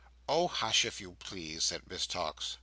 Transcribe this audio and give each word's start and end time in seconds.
"Oh, 0.27 0.47
hush 0.47 0.83
if 0.83 0.99
you 0.99 1.13
please!" 1.19 1.63
said 1.65 1.87
Miss 1.87 2.07
Tox. 2.07 2.57